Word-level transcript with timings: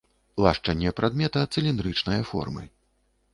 Лашчанне 0.45 0.93
прадмета 0.99 1.43
цыліндрычнае 1.57 2.19
формы. 2.31 2.67